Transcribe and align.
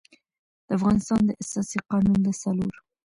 د 0.67 0.69
افغانستان 0.77 1.21
د 1.25 1.29
اساسي 1.41 1.77
قـانون 1.89 2.19
د 2.23 2.27
څلور 2.41 2.73